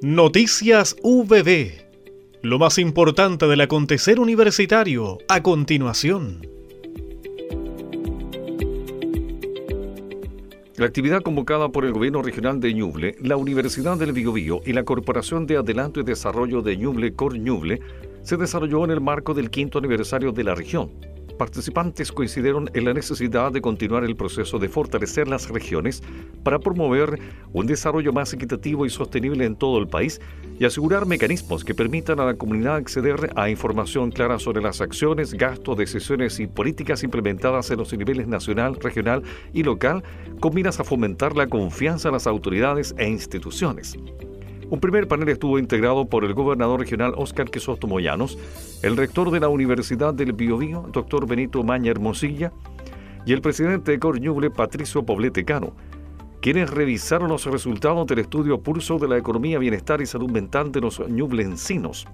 [0.00, 1.72] Noticias VB.
[2.42, 6.46] Lo más importante del acontecer universitario a continuación.
[10.76, 14.84] La actividad convocada por el Gobierno Regional de Ñuble, la Universidad del Biobío y la
[14.84, 17.80] Corporación de Adelanto y Desarrollo de Ñuble, Cor Ñuble,
[18.22, 20.90] se desarrolló en el marco del quinto aniversario de la región
[21.38, 26.02] participantes coincidieron en la necesidad de continuar el proceso de fortalecer las regiones
[26.42, 27.18] para promover
[27.52, 30.20] un desarrollo más equitativo y sostenible en todo el país
[30.58, 35.32] y asegurar mecanismos que permitan a la comunidad acceder a información clara sobre las acciones,
[35.32, 39.22] gastos, decisiones y políticas implementadas en los niveles nacional, regional
[39.54, 40.02] y local
[40.40, 43.96] con miras a fomentar la confianza en las autoridades e instituciones.
[44.70, 48.38] Un primer panel estuvo integrado por el gobernador regional Óscar Quesosto Moyanos,
[48.82, 52.52] el rector de la Universidad del Biobío, doctor Benito Maña Hermosilla,
[53.24, 55.72] y el presidente de Corñuble, Patricio Poblete Cano,
[56.42, 60.82] quienes revisaron los resultados del estudio Pulso de la Economía, Bienestar y Salud Mental de
[60.82, 62.06] los ñublencinos.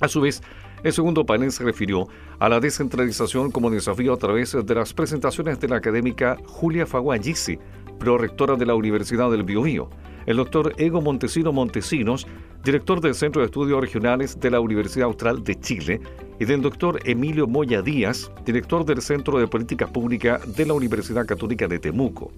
[0.00, 0.42] A su vez,
[0.82, 5.60] el segundo panel se refirió a la descentralización como desafío a través de las presentaciones
[5.60, 7.58] de la académica Julia Faguayisi,
[7.98, 9.90] prorectora de la Universidad del Biobío,
[10.26, 12.26] el doctor Ego Montesino Montesinos,
[12.64, 16.00] director del Centro de Estudios Regionales de la Universidad Austral de Chile,
[16.38, 21.26] y del doctor Emilio Moya Díaz, director del Centro de Política Pública de la Universidad
[21.26, 22.32] Católica de Temuco.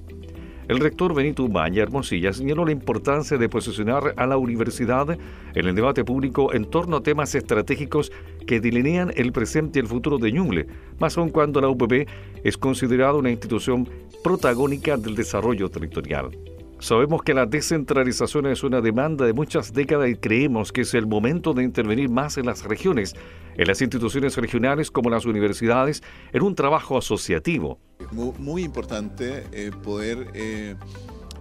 [0.68, 5.18] El rector Benito Maña Hermosilla señaló la importancia de posicionar a la universidad
[5.54, 8.12] en el debate público en torno a temas estratégicos
[8.46, 10.66] que delinean el presente y el futuro de Ñuble,
[10.98, 12.06] más aún cuando la UPB
[12.44, 13.88] es considerada una institución
[14.22, 16.32] protagónica del desarrollo territorial.
[16.80, 21.08] Sabemos que la descentralización es una demanda de muchas décadas y creemos que es el
[21.08, 23.16] momento de intervenir más en las regiones,
[23.56, 27.80] en las instituciones regionales como las universidades, en un trabajo asociativo.
[28.12, 30.76] Muy, importante eh, poder eh,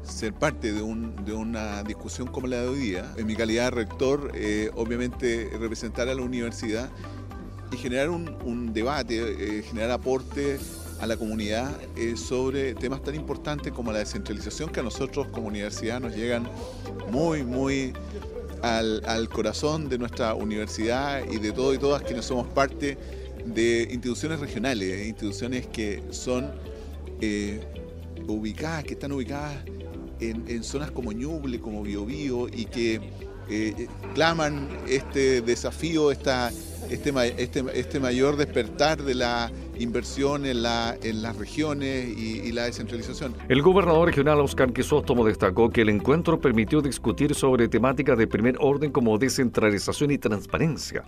[0.01, 3.13] ser parte de, una discusión como la de hoy día.
[3.15, 6.89] En mi calidad de rector, eh, obviamente representar a la universidad
[7.71, 10.57] y generar un, un debate, generar aporte
[10.99, 15.47] a la comunidad eh, sobre temas tan importantes como la descentralización que a nosotros como
[15.47, 16.49] universidad nos llegan
[17.11, 17.93] muy, muy
[18.61, 22.97] al, corazón de nuestra universidad y de todos y todas quienes somos parte
[23.45, 26.51] de instituciones regionales, instituciones que son
[27.21, 27.61] eh,
[28.27, 29.55] ubicadas, que están ubicadas
[30.19, 32.99] en, zonas como Ñuble, como Biobío y que
[33.49, 36.51] eh, claman este desafío, esta,
[36.89, 42.63] este, este, este mayor despertar de la inversión en, la, en las regiones y, la
[42.63, 43.35] descentralización.
[43.49, 48.55] El gobernador regional Oscar Quisóstomo destacó que el encuentro permitió discutir sobre temáticas de primer
[48.59, 51.03] orden como descentralización y transparencia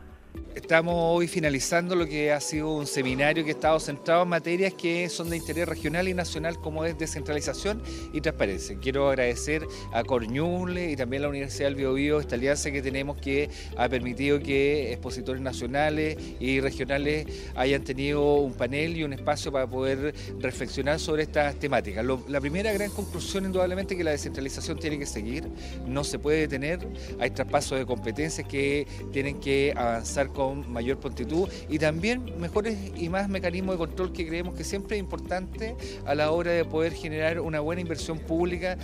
[0.61, 4.73] Estamos hoy finalizando lo que ha sido un seminario que ha estado centrado en materias
[4.73, 7.81] que son de interés regional y nacional como es descentralización
[8.11, 8.77] y transparencia.
[8.79, 13.17] Quiero agradecer a Corñule y también a la Universidad del Biobío esta alianza que tenemos
[13.17, 19.53] que ha permitido que expositores nacionales y regionales hayan tenido un panel y un espacio
[19.53, 22.05] para poder reflexionar sobre estas temáticas.
[22.27, 25.47] la primera gran conclusión indudablemente que la descentralización tiene que seguir,
[25.87, 26.85] no se puede detener,
[27.17, 33.09] hay traspasos de competencias que tienen que avanzar con mayor prontitud y también mejores y
[33.09, 36.93] más mecanismos de control que creemos que siempre es importante a la hora de poder
[36.93, 38.77] generar una buena inversión pública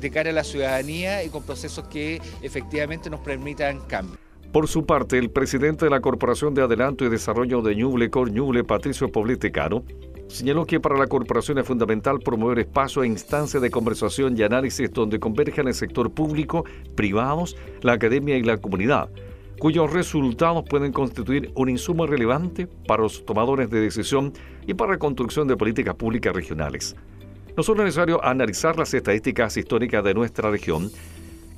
[0.00, 4.18] de cara a la ciudadanía y con procesos que efectivamente nos permitan cambio.
[4.52, 8.30] Por su parte, el presidente de la Corporación de Adelanto y Desarrollo de Ñuble, Cor
[8.30, 9.82] Ñuble, Patricio Poblete Caro,
[10.28, 14.92] señaló que para la corporación es fundamental promover espacios e instancias de conversación y análisis
[14.92, 19.08] donde converjan el sector público, privados, la academia y la comunidad
[19.62, 24.32] cuyos resultados pueden constituir un insumo relevante para los tomadores de decisión
[24.66, 26.96] y para la construcción de políticas públicas regionales.
[27.56, 30.90] No solo es necesario analizar las estadísticas históricas de nuestra región,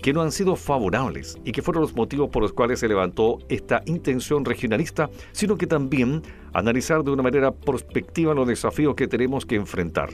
[0.03, 3.39] que no han sido favorables y que fueron los motivos por los cuales se levantó
[3.49, 6.21] esta intención regionalista, sino que también
[6.53, 10.11] analizar de una manera prospectiva los desafíos que tenemos que enfrentar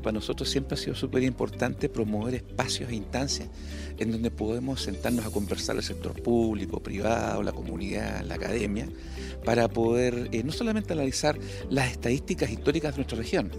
[0.00, 3.48] para nosotros siempre ha sido súper importante promover espacios e instancias
[3.98, 8.88] en donde podemos sentarnos a conversar el sector público, privado, la comunidad, la academia,
[9.44, 11.38] para poder eh, no solamente analizar
[11.68, 13.50] las estadísticas históricas de nuestra región,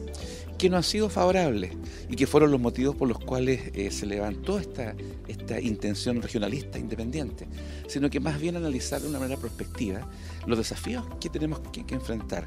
[0.61, 1.71] que no han sido favorables
[2.07, 4.93] y que fueron los motivos por los cuales eh, se levantó esta,
[5.27, 7.47] esta intención regionalista independiente,
[7.87, 10.07] sino que más bien analizar de una manera prospectiva
[10.45, 12.45] los desafíos que tenemos que, enfrentar,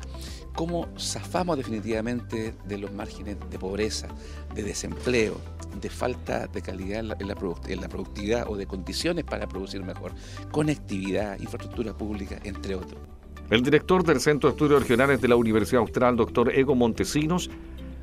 [0.55, 4.07] cómo zafamos definitivamente de los márgenes de pobreza,
[4.55, 5.41] de desempleo,
[5.81, 10.13] de falta de calidad en la, en la productividad o de condiciones para producir mejor,
[10.53, 13.01] conectividad, infraestructura pública, entre otros.
[13.51, 17.51] El director del Centro de Estudios Regionales de la Universidad Austral, doctor Ego Montesinos,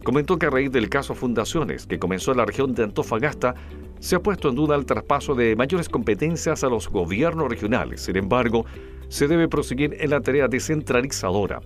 [0.03, 3.55] comentó que a raíz del caso Fundaciones, que comenzó en la región de Antofagasta,
[3.99, 8.01] se ha puesto en duda el traspaso de mayores competencias a los gobiernos regionales.
[8.01, 8.65] Sin embargo,
[9.09, 11.61] se debe proseguir en la tarea descentralizadora.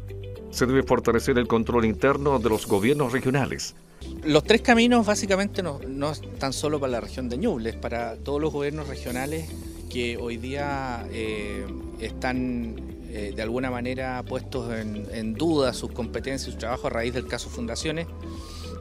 [0.49, 3.75] Se debe fortalecer el control interno de los gobiernos regionales.
[4.23, 8.17] Los tres caminos básicamente no, no tan solo para la región de Ñuble, es para
[8.17, 9.49] todos los gobiernos regionales
[9.89, 11.65] que hoy día eh,
[11.99, 17.13] están eh, de alguna manera puestos en, duda sus competencias y su trabajo a raíz
[17.13, 18.07] del caso Fundaciones,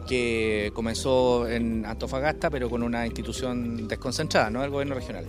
[0.08, 5.24] que comenzó en Antofagasta, pero con una institución desconcentrada, no del gobierno regional.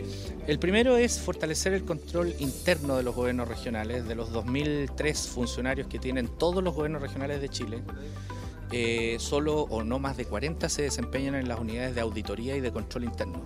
[0.48, 5.86] El primero es fortalecer el control interno de los gobiernos regionales, de los 2.003 funcionarios
[5.86, 7.84] que tienen todos los gobiernos regionales de Chile.
[8.72, 12.60] Eh, solo o no más de 40 se desempeñan en las unidades de auditoría y
[12.60, 13.40] de control interno,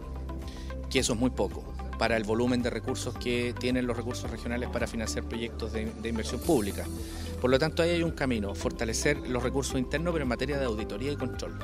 [0.89, 1.65] que eso es muy poco
[1.99, 6.39] para el volumen de recursos que tienen los recursos regionales para financiar proyectos de, inversión
[6.39, 6.85] pública.
[7.39, 10.65] Por lo tanto, ahí hay un camino, fortalecer los recursos internos, pero en materia de
[10.65, 11.59] auditoría y control.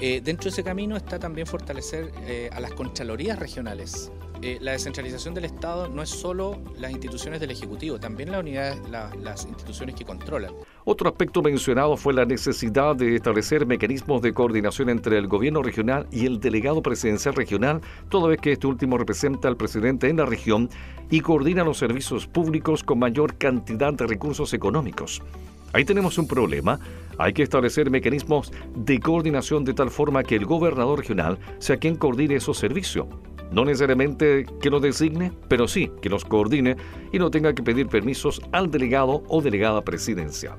[0.00, 4.10] Eh, dentro de ese camino está también fortalecer eh, a las contralorías regionales.
[4.40, 8.78] Eh, la descentralización del Estado no es solo las instituciones del Ejecutivo, también las unidades,
[8.88, 10.54] las instituciones que controlan.
[10.90, 16.06] Otro aspecto mencionado fue la necesidad de establecer mecanismos de coordinación entre el gobierno regional
[16.10, 20.24] y el delegado presidencial regional, toda vez que este último representa al presidente en la
[20.24, 20.70] región
[21.10, 25.20] y coordina los servicios públicos con mayor cantidad de recursos económicos.
[25.74, 26.80] Ahí tenemos un problema.
[27.18, 31.96] Hay que establecer mecanismos de coordinación de tal forma que el gobernador regional sea quien
[31.96, 33.06] coordine esos servicios.
[33.52, 36.76] No necesariamente que los designe, pero sí que los coordine
[37.12, 40.58] y no tenga que pedir permisos al delegado o delegada presidencial.